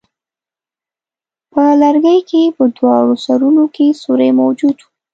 په 1.51 1.63
لرګي 1.81 2.19
کې 2.29 2.43
په 2.55 2.63
دواړو 2.77 3.13
سرونو 3.25 3.63
کې 3.75 3.87
سوری 4.01 4.29
موجود 4.41 4.77
وو. 4.81 4.89